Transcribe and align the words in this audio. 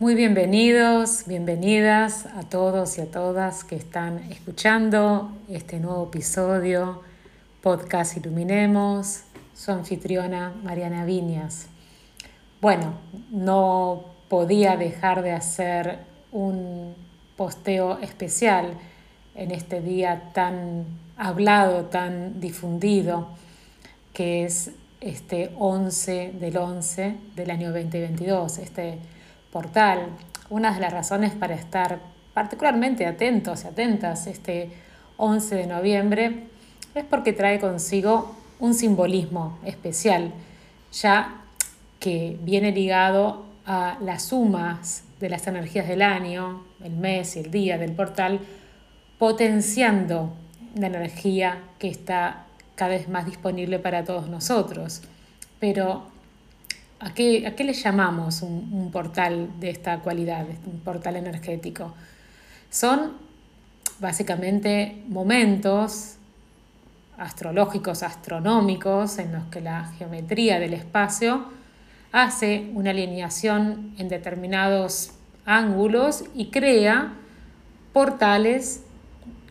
Muy 0.00 0.14
bienvenidos, 0.14 1.24
bienvenidas 1.26 2.24
a 2.24 2.40
todos 2.40 2.96
y 2.96 3.02
a 3.02 3.10
todas 3.10 3.64
que 3.64 3.76
están 3.76 4.16
escuchando 4.30 5.30
este 5.46 5.78
nuevo 5.78 6.06
episodio, 6.06 7.02
Podcast 7.60 8.16
Iluminemos, 8.16 9.24
su 9.54 9.72
anfitriona 9.72 10.54
Mariana 10.62 11.04
Viñas. 11.04 11.66
Bueno, 12.62 12.94
no 13.30 14.06
podía 14.30 14.78
dejar 14.78 15.20
de 15.20 15.32
hacer 15.32 15.98
un 16.32 16.94
posteo 17.36 17.98
especial 17.98 18.78
en 19.34 19.50
este 19.50 19.82
día 19.82 20.30
tan 20.32 20.86
hablado, 21.18 21.84
tan 21.84 22.40
difundido, 22.40 23.28
que 24.14 24.44
es 24.44 24.70
este 25.02 25.50
11 25.58 26.36
del 26.40 26.56
11 26.56 27.16
del 27.36 27.50
año 27.50 27.70
2022, 27.70 28.56
este 28.60 28.98
portal. 29.52 30.08
Una 30.48 30.72
de 30.72 30.80
las 30.80 30.92
razones 30.92 31.32
para 31.32 31.54
estar 31.54 32.00
particularmente 32.34 33.06
atentos 33.06 33.64
y 33.64 33.68
atentas 33.68 34.26
este 34.26 34.70
11 35.16 35.54
de 35.54 35.66
noviembre 35.66 36.44
es 36.94 37.04
porque 37.04 37.32
trae 37.32 37.60
consigo 37.60 38.34
un 38.58 38.74
simbolismo 38.74 39.58
especial, 39.64 40.32
ya 40.92 41.42
que 41.98 42.38
viene 42.42 42.72
ligado 42.72 43.46
a 43.66 43.98
las 44.00 44.24
sumas 44.24 45.04
de 45.20 45.28
las 45.28 45.46
energías 45.46 45.86
del 45.86 46.02
año, 46.02 46.64
el 46.82 46.92
mes 46.92 47.36
y 47.36 47.40
el 47.40 47.50
día 47.50 47.78
del 47.78 47.92
portal, 47.92 48.40
potenciando 49.18 50.32
la 50.74 50.86
energía 50.86 51.62
que 51.78 51.88
está 51.88 52.46
cada 52.74 52.92
vez 52.92 53.08
más 53.08 53.26
disponible 53.26 53.78
para 53.78 54.04
todos 54.04 54.28
nosotros. 54.28 55.02
Pero, 55.58 56.09
¿a 57.00 57.12
qué, 57.14 57.46
a 57.46 57.56
qué 57.56 57.64
le 57.64 57.72
llamamos 57.72 58.42
un, 58.42 58.70
un 58.72 58.90
portal 58.90 59.48
de 59.58 59.70
esta 59.70 59.98
cualidad, 60.00 60.46
un 60.66 60.80
portal 60.80 61.16
energético? 61.16 61.94
Son 62.70 63.12
básicamente 63.98 65.02
momentos 65.08 66.16
astrológicos, 67.18 68.02
astronómicos, 68.02 69.18
en 69.18 69.32
los 69.32 69.44
que 69.44 69.60
la 69.60 69.84
geometría 69.98 70.58
del 70.58 70.74
espacio 70.74 71.46
hace 72.12 72.70
una 72.74 72.90
alineación 72.90 73.94
en 73.98 74.08
determinados 74.08 75.12
ángulos 75.44 76.24
y 76.34 76.46
crea 76.46 77.14
portales 77.92 78.84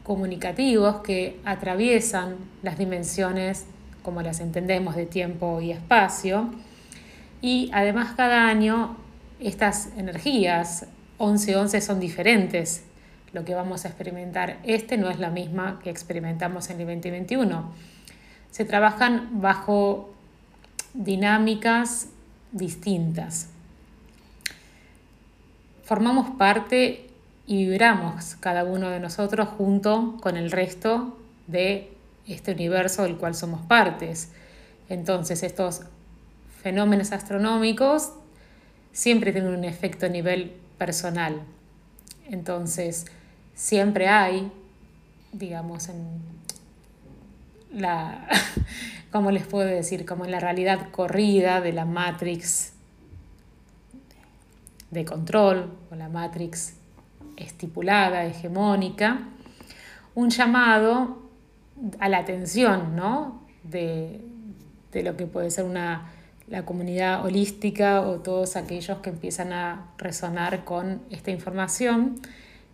comunicativos 0.03 0.97
que 1.01 1.39
atraviesan 1.45 2.37
las 2.63 2.77
dimensiones 2.77 3.65
como 4.01 4.21
las 4.21 4.39
entendemos 4.39 4.95
de 4.95 5.05
tiempo 5.05 5.61
y 5.61 5.71
espacio. 5.71 6.49
Y 7.41 7.69
además 7.73 8.13
cada 8.15 8.47
año 8.47 8.97
estas 9.39 9.89
energías 9.97 10.85
11-11 11.19 11.81
son 11.81 11.99
diferentes. 11.99 12.83
Lo 13.31 13.45
que 13.45 13.53
vamos 13.53 13.85
a 13.85 13.89
experimentar 13.89 14.57
este 14.63 14.97
no 14.97 15.09
es 15.09 15.19
la 15.19 15.29
misma 15.29 15.79
que 15.83 15.89
experimentamos 15.89 16.69
en 16.69 16.81
el 16.81 16.87
2021. 16.87 17.71
Se 18.51 18.65
trabajan 18.65 19.41
bajo 19.41 20.13
dinámicas 20.93 22.07
distintas. 22.51 23.49
Formamos 25.83 26.31
parte 26.31 27.07
y 27.45 27.65
vibramos 27.65 28.35
cada 28.39 28.63
uno 28.63 28.89
de 28.89 28.99
nosotros 28.99 29.47
junto 29.49 30.17
con 30.21 30.37
el 30.37 30.51
resto 30.51 31.17
de 31.47 31.91
este 32.27 32.51
universo 32.51 33.03
del 33.03 33.17
cual 33.17 33.35
somos 33.35 33.61
partes. 33.61 34.31
Entonces 34.87 35.43
estos 35.43 35.81
fenómenos 36.61 37.11
astronómicos 37.11 38.13
siempre 38.91 39.31
tienen 39.31 39.53
un 39.53 39.63
efecto 39.63 40.05
a 40.05 40.09
nivel 40.09 40.53
personal. 40.77 41.41
Entonces 42.29 43.05
siempre 43.55 44.07
hay, 44.07 44.51
digamos, 45.31 45.89
en 45.89 46.19
la, 47.71 48.27
¿cómo 49.11 49.31
les 49.31 49.45
puedo 49.45 49.67
decir? 49.67 50.05
Como 50.05 50.25
en 50.25 50.31
la 50.31 50.39
realidad 50.39 50.89
corrida 50.91 51.61
de 51.61 51.73
la 51.73 51.85
Matrix 51.85 52.73
de 54.91 55.05
control 55.05 55.71
o 55.91 55.95
la 55.95 56.09
Matrix 56.09 56.73
estipulada, 57.37 58.25
hegemónica, 58.25 59.27
un 60.15 60.29
llamado 60.29 61.29
a 61.99 62.09
la 62.09 62.17
atención 62.17 62.95
¿no? 62.95 63.41
de, 63.63 64.21
lo 64.93 65.15
que 65.15 65.27
puede 65.27 65.51
ser 65.51 65.65
una, 65.65 66.11
la 66.49 66.65
comunidad 66.65 67.25
holística 67.25 68.01
o 68.01 68.19
todos 68.19 68.55
aquellos 68.55 68.99
que 68.99 69.09
empiezan 69.09 69.53
a 69.53 69.91
resonar 69.97 70.65
con 70.65 71.01
esta 71.09 71.31
información 71.31 72.19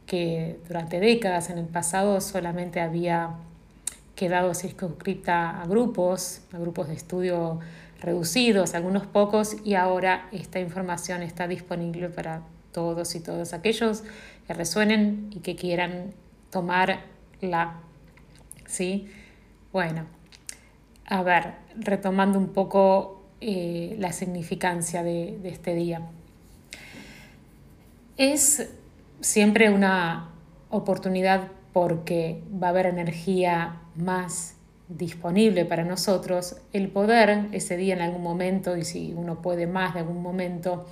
que 0.06 0.60
durante 0.68 1.00
décadas 1.00 1.50
en 1.50 1.58
el 1.58 1.66
pasado 1.66 2.22
solamente 2.22 2.80
había 2.80 3.32
quedado 4.16 4.54
circunscrita 4.54 5.62
a 5.62 5.68
grupos, 5.68 6.42
a 6.54 6.58
grupos 6.58 6.88
de 6.88 6.94
estudio 6.94 7.60
reducidos, 8.00 8.76
algunos 8.76 9.06
pocos, 9.08 9.58
y 9.64 9.76
ahora 9.76 10.30
esta 10.32 10.60
información 10.60 11.22
está 11.24 11.48
disponible 11.48 12.10
para 12.10 12.42
todos 12.72 13.16
y 13.16 13.20
todos 13.20 13.54
aquellos 13.54 14.04
que 14.48 14.54
resuenen 14.54 15.30
y 15.32 15.40
que 15.40 15.56
quieran 15.56 16.12
tomarla. 16.50 17.80
¿Sí? 18.68 19.10
Bueno, 19.72 20.06
a 21.06 21.24
ver, 21.24 21.54
retomando 21.76 22.40
un 22.40 22.50
poco 22.50 23.15
eh, 23.42 23.96
la 24.00 24.12
significancia 24.14 25.04
de, 25.04 25.38
de 25.42 25.50
este 25.50 25.76
día. 25.76 26.02
Es 28.18 28.70
siempre 29.22 29.70
una 29.70 30.30
oportunidad 30.70 31.52
porque 31.74 32.42
va 32.62 32.68
a 32.68 32.70
haber 32.70 32.86
energía 32.86 33.82
más 33.96 34.56
disponible 34.88 35.66
para 35.66 35.84
nosotros, 35.84 36.58
el 36.74 36.90
poder 36.90 37.48
ese 37.52 37.76
día 37.76 37.96
en 37.96 38.02
algún 38.02 38.22
momento, 38.22 38.78
y 38.78 38.86
si 38.86 39.14
uno 39.14 39.42
puede 39.42 39.68
más 39.68 39.94
de 39.94 40.02
algún 40.02 40.22
momento, 40.22 40.86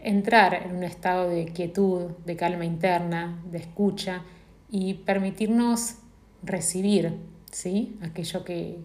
entrar 0.00 0.54
en 0.54 0.76
un 0.76 0.84
estado 0.84 1.28
de 1.28 1.46
quietud, 1.46 2.10
de 2.24 2.36
calma 2.36 2.64
interna, 2.64 3.42
de 3.50 3.58
escucha 3.58 4.22
y 4.70 4.94
permitirnos 4.94 5.96
recibir 6.42 7.14
¿sí? 7.50 7.98
aquello 8.02 8.44
que, 8.44 8.78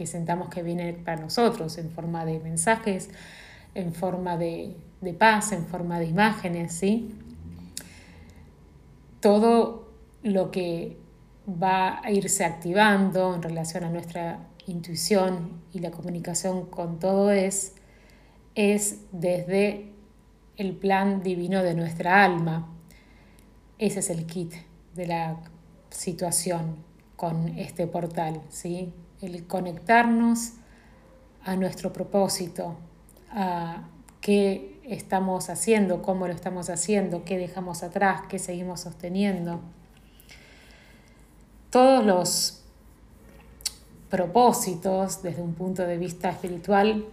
que 0.00 0.06
sentamos 0.06 0.48
que 0.48 0.62
viene 0.62 0.94
para 0.94 1.20
nosotros 1.20 1.76
en 1.76 1.90
forma 1.90 2.24
de 2.24 2.40
mensajes, 2.40 3.10
en 3.74 3.92
forma 3.92 4.38
de, 4.38 4.74
de 5.02 5.12
paz, 5.12 5.52
en 5.52 5.66
forma 5.66 5.98
de 5.98 6.06
imágenes. 6.06 6.72
¿sí? 6.72 7.10
Todo 9.20 9.92
lo 10.22 10.50
que 10.50 10.96
va 11.46 12.00
a 12.02 12.10
irse 12.10 12.46
activando 12.46 13.34
en 13.34 13.42
relación 13.42 13.84
a 13.84 13.90
nuestra 13.90 14.38
intuición 14.66 15.60
y 15.70 15.80
la 15.80 15.90
comunicación 15.90 16.64
con 16.64 16.98
todo 16.98 17.30
es, 17.30 17.74
es 18.54 19.00
desde 19.12 19.92
el 20.56 20.72
plan 20.76 21.22
divino 21.22 21.62
de 21.62 21.74
nuestra 21.74 22.24
alma. 22.24 22.72
Ese 23.76 23.98
es 23.98 24.08
el 24.08 24.24
kit 24.24 24.54
de 24.94 25.06
la 25.08 25.36
situación 25.90 26.88
con 27.20 27.58
este 27.58 27.86
portal, 27.86 28.40
¿sí? 28.48 28.94
El 29.20 29.46
conectarnos 29.46 30.52
a 31.44 31.54
nuestro 31.54 31.92
propósito, 31.92 32.78
a 33.30 33.82
qué 34.22 34.80
estamos 34.86 35.50
haciendo, 35.50 36.00
cómo 36.00 36.26
lo 36.26 36.32
estamos 36.32 36.70
haciendo, 36.70 37.22
qué 37.26 37.36
dejamos 37.36 37.82
atrás, 37.82 38.22
qué 38.30 38.38
seguimos 38.38 38.80
sosteniendo. 38.80 39.60
Todos 41.68 42.06
los 42.06 42.62
propósitos 44.08 45.22
desde 45.22 45.42
un 45.42 45.52
punto 45.52 45.82
de 45.82 45.98
vista 45.98 46.30
espiritual 46.30 47.04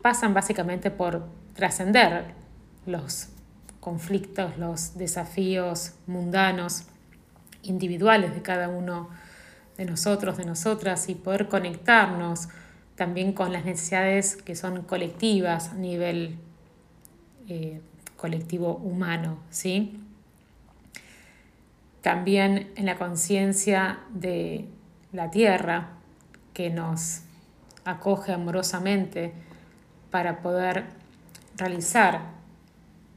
pasan 0.00 0.32
básicamente 0.32 0.92
por 0.92 1.26
trascender 1.54 2.34
los 2.86 3.30
conflictos, 3.80 4.58
los 4.58 4.96
desafíos 4.96 5.94
mundanos, 6.06 6.84
individuales 7.64 8.32
de 8.32 8.42
cada 8.42 8.68
uno 8.68 9.08
de 9.80 9.86
nosotros, 9.86 10.36
de 10.36 10.44
nosotras, 10.44 11.08
y 11.08 11.14
poder 11.14 11.48
conectarnos 11.48 12.50
también 12.96 13.32
con 13.32 13.50
las 13.50 13.64
necesidades 13.64 14.36
que 14.36 14.54
son 14.54 14.82
colectivas 14.82 15.70
a 15.70 15.74
nivel 15.74 16.36
eh, 17.48 17.80
colectivo 18.18 18.74
humano, 18.74 19.38
¿sí? 19.48 19.98
También 22.02 22.70
en 22.76 22.84
la 22.84 22.98
conciencia 22.98 24.00
de 24.10 24.66
la 25.12 25.30
tierra 25.30 25.92
que 26.52 26.68
nos 26.68 27.22
acoge 27.86 28.34
amorosamente 28.34 29.32
para 30.10 30.42
poder 30.42 30.84
realizar 31.56 32.20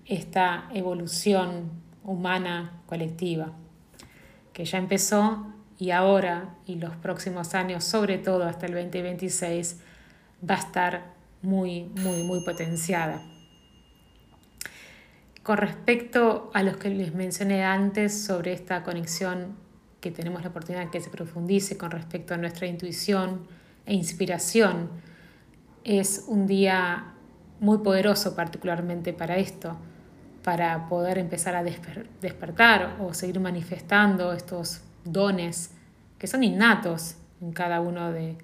esta 0.05 0.69
evolución 0.73 1.71
humana 2.05 2.79
colectiva, 2.85 3.51
que 4.53 4.63
ya 4.63 4.77
empezó 4.77 5.52
y 5.83 5.91
ahora 5.91 6.55
y 6.65 6.75
los 6.75 6.95
próximos 6.95 7.55
años, 7.55 7.83
sobre 7.83 8.17
todo 8.17 8.45
hasta 8.45 8.67
el 8.67 8.71
2026, 8.71 9.81
va 10.49 10.55
a 10.55 10.59
estar 10.59 11.01
muy, 11.41 11.91
muy, 12.01 12.23
muy 12.23 12.41
potenciada. 12.45 13.21
Con 15.43 15.57
respecto 15.57 16.51
a 16.53 16.63
los 16.63 16.77
que 16.77 16.89
les 16.89 17.13
mencioné 17.13 17.65
antes 17.65 18.23
sobre 18.23 18.53
esta 18.53 18.81
conexión 18.83 19.57
que 19.99 20.09
tenemos 20.09 20.41
la 20.43 20.51
oportunidad 20.51 20.89
que 20.89 21.01
se 21.01 21.09
profundice 21.09 21.77
con 21.77 21.91
respecto 21.91 22.33
a 22.33 22.37
nuestra 22.37 22.65
intuición 22.65 23.45
e 23.85 23.93
inspiración, 23.93 24.89
es 25.83 26.23
un 26.29 26.47
día 26.47 27.11
muy 27.59 27.79
poderoso 27.79 28.37
particularmente 28.37 29.11
para 29.11 29.35
esto, 29.35 29.75
para 30.45 30.87
poder 30.87 31.17
empezar 31.17 31.57
a 31.57 31.63
despertar 32.21 32.95
o 33.01 33.13
seguir 33.13 33.41
manifestando 33.41 34.31
estos 34.31 34.81
dones 35.03 35.71
que 36.17 36.27
son 36.27 36.43
innatos 36.43 37.15
en 37.41 37.51
cada 37.51 37.81
uno 37.81 38.11
de, 38.11 38.37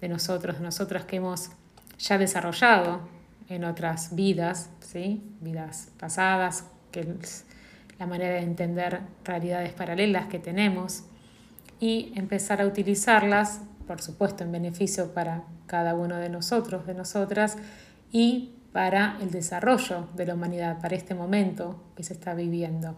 de 0.00 0.08
nosotros, 0.08 0.58
de 0.58 0.64
nosotras 0.64 1.04
que 1.04 1.16
hemos 1.16 1.50
ya 1.98 2.18
desarrollado 2.18 3.00
en 3.48 3.64
otras 3.64 4.14
vidas, 4.14 4.70
¿sí? 4.80 5.22
vidas 5.40 5.88
pasadas, 5.98 6.64
que 6.90 7.00
es 7.00 7.44
la 7.98 8.06
manera 8.06 8.34
de 8.34 8.42
entender 8.42 9.00
realidades 9.24 9.72
paralelas 9.72 10.26
que 10.26 10.38
tenemos 10.38 11.04
y 11.78 12.12
empezar 12.16 12.60
a 12.60 12.66
utilizarlas, 12.66 13.60
por 13.86 14.00
supuesto, 14.00 14.44
en 14.44 14.52
beneficio 14.52 15.12
para 15.12 15.44
cada 15.66 15.94
uno 15.94 16.16
de 16.16 16.28
nosotros, 16.28 16.86
de 16.86 16.94
nosotras, 16.94 17.56
y 18.10 18.54
para 18.72 19.18
el 19.20 19.30
desarrollo 19.30 20.08
de 20.14 20.26
la 20.26 20.34
humanidad, 20.34 20.80
para 20.80 20.96
este 20.96 21.14
momento 21.14 21.82
que 21.96 22.02
se 22.02 22.14
está 22.14 22.34
viviendo. 22.34 22.96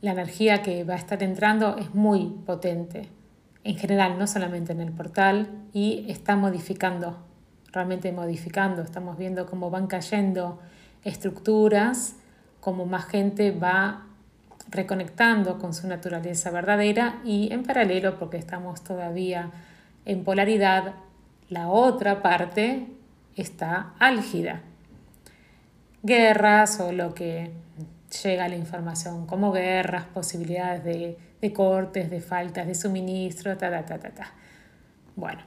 La 0.00 0.12
energía 0.12 0.62
que 0.62 0.84
va 0.84 0.94
a 0.94 0.98
estar 0.98 1.22
entrando 1.22 1.76
es 1.76 1.94
muy 1.94 2.26
potente, 2.46 3.08
en 3.64 3.76
general, 3.76 4.18
no 4.18 4.26
solamente 4.26 4.72
en 4.72 4.80
el 4.80 4.92
portal, 4.92 5.48
y 5.72 6.04
está 6.08 6.36
modificando 6.36 7.26
realmente 7.76 8.10
modificando. 8.10 8.80
Estamos 8.80 9.18
viendo 9.18 9.44
cómo 9.44 9.68
van 9.70 9.86
cayendo 9.86 10.58
estructuras, 11.04 12.16
cómo 12.60 12.86
más 12.86 13.04
gente 13.04 13.50
va 13.50 14.06
reconectando 14.70 15.58
con 15.58 15.74
su 15.74 15.86
naturaleza 15.86 16.50
verdadera 16.50 17.20
y 17.22 17.52
en 17.52 17.64
paralelo, 17.64 18.18
porque 18.18 18.38
estamos 18.38 18.82
todavía 18.82 19.50
en 20.06 20.24
polaridad, 20.24 20.94
la 21.50 21.68
otra 21.68 22.22
parte 22.22 22.86
está 23.36 23.92
álgida. 23.98 24.62
Guerras 26.02 26.80
o 26.80 26.92
lo 26.92 27.12
que 27.14 27.50
llega 28.22 28.48
la 28.48 28.56
información 28.56 29.26
como 29.26 29.52
guerras, 29.52 30.04
posibilidades 30.06 30.84
de, 30.84 31.18
de 31.40 31.52
cortes, 31.52 32.10
de 32.10 32.20
faltas 32.20 32.66
de 32.66 32.74
suministro, 32.74 33.56
ta, 33.56 33.70
ta, 33.70 33.84
ta, 33.84 33.98
ta, 33.98 34.10
ta. 34.10 34.32
Bueno, 35.14 35.40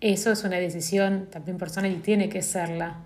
eso 0.00 0.32
es 0.32 0.44
una 0.44 0.56
decisión 0.56 1.28
también 1.30 1.58
personal 1.58 1.90
y 1.90 1.96
tiene 1.96 2.28
que 2.28 2.42
serla. 2.42 2.96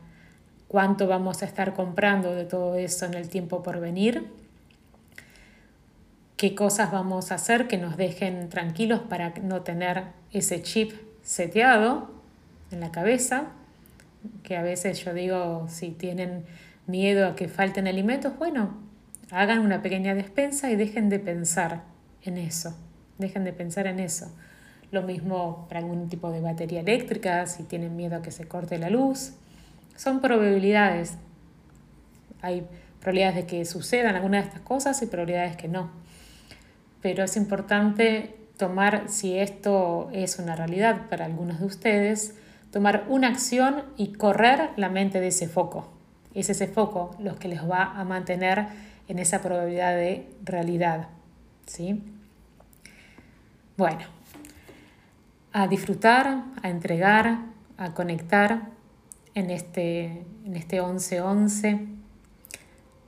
¿Cuánto 0.66 1.06
vamos 1.06 1.42
a 1.42 1.46
estar 1.46 1.74
comprando 1.74 2.34
de 2.34 2.44
todo 2.44 2.74
eso 2.74 3.06
en 3.06 3.14
el 3.14 3.28
tiempo 3.28 3.62
por 3.62 3.80
venir? 3.80 4.26
¿Qué 6.36 6.54
cosas 6.54 6.92
vamos 6.92 7.32
a 7.32 7.36
hacer 7.36 7.68
que 7.68 7.78
nos 7.78 7.96
dejen 7.96 8.48
tranquilos 8.48 9.00
para 9.00 9.30
no 9.42 9.62
tener 9.62 10.04
ese 10.32 10.62
chip 10.62 10.92
seteado 11.22 12.10
en 12.70 12.80
la 12.80 12.92
cabeza? 12.92 13.46
Que 14.42 14.56
a 14.56 14.62
veces 14.62 15.04
yo 15.04 15.14
digo, 15.14 15.66
si 15.68 15.90
tienen 15.90 16.44
miedo 16.88 17.28
a 17.28 17.36
que 17.36 17.48
falten 17.48 17.86
alimentos, 17.86 18.36
bueno, 18.38 18.78
hagan 19.30 19.60
una 19.60 19.82
pequeña 19.82 20.14
despensa 20.14 20.70
y 20.70 20.76
dejen 20.76 21.08
de 21.08 21.18
pensar 21.18 21.84
en 22.22 22.38
eso. 22.38 22.76
Dejen 23.18 23.44
de 23.44 23.52
pensar 23.52 23.86
en 23.86 24.00
eso. 24.00 24.34
Lo 24.90 25.02
mismo 25.02 25.66
para 25.68 25.80
algún 25.80 26.08
tipo 26.08 26.30
de 26.30 26.40
batería 26.40 26.80
eléctrica, 26.80 27.46
si 27.46 27.62
tienen 27.62 27.94
miedo 27.94 28.16
a 28.16 28.22
que 28.22 28.30
se 28.30 28.48
corte 28.48 28.78
la 28.78 28.90
luz. 28.90 29.34
Son 29.96 30.20
probabilidades. 30.20 31.18
Hay 32.40 32.66
probabilidades 33.00 33.36
de 33.36 33.46
que 33.46 33.64
sucedan 33.64 34.16
algunas 34.16 34.44
de 34.44 34.48
estas 34.48 34.62
cosas 34.62 35.02
y 35.02 35.06
probabilidades 35.06 35.56
que 35.56 35.68
no. 35.68 35.90
Pero 37.02 37.24
es 37.24 37.36
importante 37.36 38.34
tomar, 38.56 39.08
si 39.08 39.38
esto 39.38 40.08
es 40.12 40.38
una 40.38 40.56
realidad 40.56 41.08
para 41.10 41.26
algunos 41.26 41.60
de 41.60 41.66
ustedes, 41.66 42.34
tomar 42.72 43.04
una 43.08 43.28
acción 43.28 43.84
y 43.96 44.12
correr 44.14 44.70
la 44.76 44.88
mente 44.88 45.20
de 45.20 45.28
ese 45.28 45.48
foco. 45.48 45.97
Es 46.38 46.50
ese 46.50 46.68
foco 46.68 47.16
lo 47.18 47.34
que 47.34 47.48
les 47.48 47.68
va 47.68 47.98
a 47.98 48.04
mantener 48.04 48.68
en 49.08 49.18
esa 49.18 49.42
probabilidad 49.42 49.96
de 49.96 50.28
realidad. 50.44 51.08
¿sí? 51.66 52.00
Bueno, 53.76 54.04
a 55.52 55.66
disfrutar, 55.66 56.44
a 56.62 56.68
entregar, 56.68 57.40
a 57.76 57.92
conectar 57.92 58.68
en 59.34 59.50
este, 59.50 60.24
en 60.44 60.54
este 60.54 60.80
11-11 60.80 61.88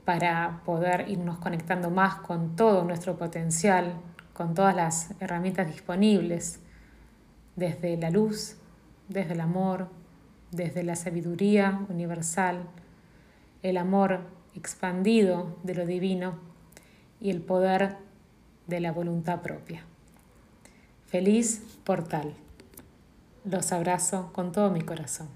para 0.03 0.59
poder 0.65 1.07
irnos 1.07 1.37
conectando 1.37 1.89
más 1.89 2.15
con 2.15 2.57
todo 2.57 2.83
nuestro 2.83 3.17
potencial, 3.17 3.93
con 4.33 4.53
todas 4.53 4.75
las 4.75 5.11
herramientas 5.21 5.67
disponibles, 5.67 6.59
desde 7.55 7.95
la 7.95 8.09
luz, 8.09 8.57
desde 9.07 9.35
el 9.35 9.39
amor, 9.39 9.87
desde 10.51 10.83
la 10.83 10.97
sabiduría 10.97 11.79
universal, 11.87 12.65
el 13.63 13.77
amor 13.77 14.21
expandido 14.55 15.55
de 15.63 15.75
lo 15.75 15.85
divino 15.85 16.35
y 17.19 17.29
el 17.29 17.41
poder 17.41 17.97
de 18.67 18.79
la 18.79 18.91
voluntad 18.91 19.41
propia. 19.41 19.83
Feliz 21.07 21.61
portal. 21.83 22.33
Los 23.43 23.71
abrazo 23.71 24.31
con 24.33 24.51
todo 24.51 24.69
mi 24.71 24.81
corazón. 24.81 25.27